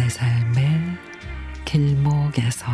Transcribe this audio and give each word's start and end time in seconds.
내 0.00 0.08
삶의 0.08 0.96
길목에서. 1.66 2.64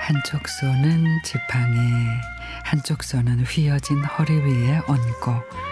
한쪽 0.00 0.48
손은 0.48 1.04
지팡이, 1.24 1.76
한쪽 2.64 3.04
손은 3.04 3.40
휘어진 3.40 4.02
허리 4.02 4.32
위에 4.32 4.80
얹고 4.86 5.67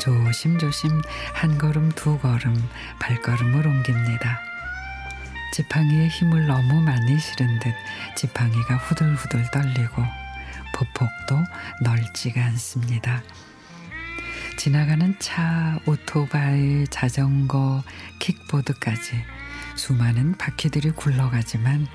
조심조심 0.00 1.02
한 1.32 1.58
걸음 1.58 1.90
두 1.92 2.18
걸음 2.18 2.68
발걸음을 2.98 3.66
옮깁니다. 3.66 4.40
지팡이에 5.52 6.08
힘을 6.08 6.46
너무 6.46 6.80
많이 6.82 7.18
실은 7.18 7.58
듯 7.60 7.72
지팡이가 8.16 8.76
후들후들 8.76 9.50
떨리고 9.50 10.02
보폭도 10.74 11.42
넓지가 11.82 12.44
않습니다. 12.44 13.22
지나가는 14.58 15.14
차, 15.18 15.78
오토바이, 15.86 16.86
자전거, 16.88 17.82
킥보드까지 18.18 19.24
수많은 19.76 20.36
바퀴들이 20.36 20.90
굴러가지만 20.90 21.86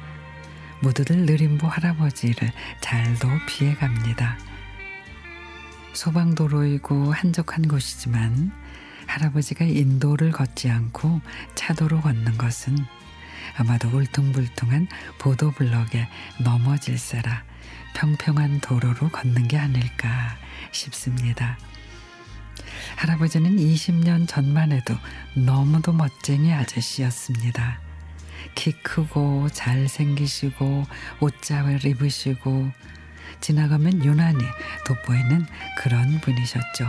모두들 0.82 1.26
느림보 1.26 1.68
할아버지를 1.68 2.52
잘도 2.82 3.28
피해갑니다. 3.48 4.51
소방도로이고 5.94 7.14
한적한 7.14 7.68
곳이지만 7.68 8.52
할아버지가 9.08 9.66
인도를 9.66 10.32
걷지 10.32 10.70
않고 10.70 11.22
차도로 11.56 12.02
걷는 12.02 12.38
것은 12.38 12.78
아마도 13.58 13.90
울퉁불퉁한 13.90 14.88
보도블럭에 15.20 16.08
넘어질세라 16.40 17.44
평평한 17.94 18.62
도로로 18.62 19.10
걷는 19.10 19.48
게 19.48 19.58
아닐까 19.58 20.38
싶습니다. 20.72 21.58
할아버지는 22.96 23.58
20년 23.58 24.28
전만 24.28 24.72
해도 24.72 24.96
너무도 25.36 25.92
멋쟁이 25.92 26.54
아저씨였습니다. 26.54 27.80
키 28.56 28.72
크고 28.72 29.50
잘생기시고 29.50 30.86
옷자를 31.20 31.86
입으시고 31.86 32.72
지나가면 33.42 34.04
유난히 34.04 34.44
돋보이는 34.86 35.46
그런 35.78 36.20
분이셨죠. 36.22 36.88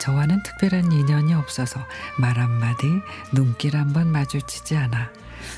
저와는 0.00 0.42
특별한 0.42 0.92
인연이 0.92 1.34
없어서 1.34 1.86
말 2.18 2.38
한마디 2.38 2.86
눈길 3.32 3.76
한번 3.76 4.12
마주치지 4.12 4.76
않아 4.76 5.10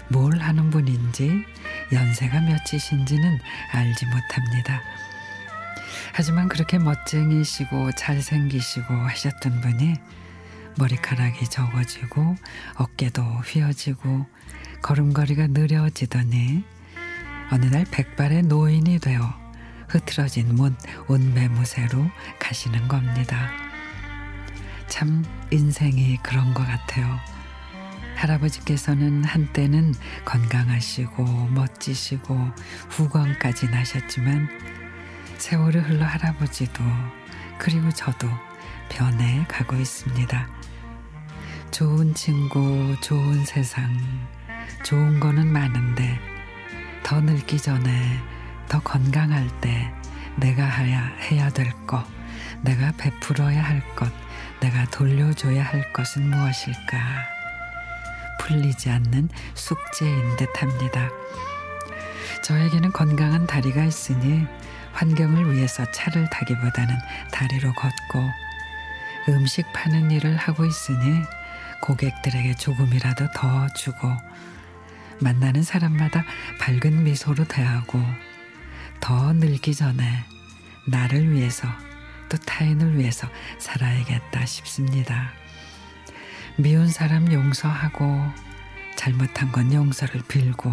뭘 0.09 0.39
하는 0.39 0.71
분인지 0.71 1.45
연세가 1.93 2.41
몇이신지는 2.41 3.39
알지 3.73 4.07
못합니다. 4.07 4.81
하지만 6.13 6.49
그렇게 6.49 6.79
멋쟁이시고 6.79 7.93
잘생기시고 7.93 8.95
하셨던 8.95 9.61
분이 9.61 9.95
머리카락이 10.79 11.49
적어지고 11.49 12.37
어깨도 12.77 13.23
휘어지고 13.23 14.27
걸음걸이가 14.83 15.49
느려지더니 15.49 16.65
어느 17.53 17.67
날 17.67 17.85
백발의 17.91 18.45
노인이 18.45 18.99
되어 19.01 19.40
흐트러진 19.91 20.55
문 20.55 20.77
온매무새로 21.09 22.11
가시는 22.39 22.89
겁니다. 22.89 23.51
참 24.89 25.25
인생이 25.51 26.19
그런 26.23 26.55
것 26.55 26.67
같아요. 26.67 27.19
할아버지께서는 28.17 29.25
한때는 29.25 29.95
건강하시고 30.25 31.49
멋지시고 31.49 32.39
후광까지 32.91 33.69
나셨지만 33.69 34.49
세월이 35.39 35.79
흘러 35.79 36.05
할아버지도 36.05 36.83
그리고 37.59 37.91
저도 37.91 38.29
변해 38.91 39.45
가고 39.49 39.77
있습니다. 39.77 40.49
좋은 41.71 42.13
친구, 42.15 42.95
좋은 43.01 43.45
세상, 43.45 43.97
좋은 44.85 45.19
거는 45.19 45.47
많은데 45.47 46.19
더 47.03 47.21
늙기 47.21 47.59
전에 47.59 48.21
더 48.71 48.79
건강할 48.81 49.49
때 49.61 49.93
내가 50.37 50.65
해야, 50.65 51.05
해야 51.19 51.51
될 51.51 51.73
것, 51.89 52.07
내가 52.63 52.93
베풀어야 52.93 53.61
할 53.61 53.81
것, 53.97 54.09
내가 54.61 54.89
돌려줘야 54.91 55.65
할 55.65 55.93
것은 55.93 56.31
무엇일까? 56.31 56.99
풀리지 58.41 58.89
않는 58.91 59.29
숙제인 59.55 60.37
듯 60.37 60.63
합니다. 60.63 61.11
저에게는 62.45 62.93
건강한 62.93 63.45
다리가 63.45 63.85
있으니 63.85 64.47
환경을 64.93 65.53
위해서 65.53 65.85
차를 65.91 66.31
타기보다는 66.31 66.97
다리로 67.33 67.73
걷고 67.75 68.31
음식 69.31 69.67
파는 69.73 70.13
일을 70.13 70.37
하고 70.37 70.65
있으니 70.65 71.23
고객들에게 71.83 72.55
조금이라도 72.55 73.33
더 73.35 73.67
주고 73.75 74.13
만나는 75.19 75.65
사람마다 75.65 76.25
밝은 76.61 77.03
미소로 77.03 77.45
대하고 77.45 78.01
더 79.01 79.33
늘기 79.33 79.75
전에 79.75 80.25
나를 80.87 81.33
위해서 81.33 81.69
또 82.29 82.37
타인을 82.39 82.99
위해서 82.99 83.29
살아야겠다 83.59 84.47
싶습니다. 84.47 85.33
미운 86.57 86.89
사람 86.89 87.33
용서하고 87.33 88.05
잘못한 88.97 89.51
건 89.51 89.73
용서를 89.73 90.23
빌고 90.29 90.73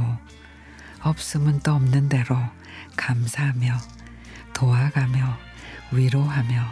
없으면 1.02 1.62
또 1.62 1.74
없는 1.74 2.10
대로 2.10 2.38
감사하며 2.98 3.78
도와가며 4.54 5.38
위로하며 5.92 6.64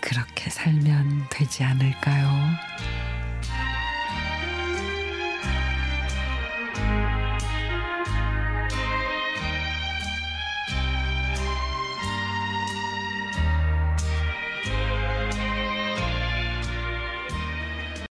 그렇게 0.00 0.50
살면 0.50 1.28
되지 1.30 1.64
않을까요? 1.64 2.28